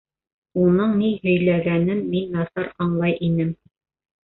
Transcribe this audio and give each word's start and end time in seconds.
Уның 0.61 0.95
ни 1.01 1.09
һөйләгәнен 1.27 2.03
мин 2.15 2.35
насар 2.39 2.73
аңлай 2.89 3.17
инем. 3.31 3.55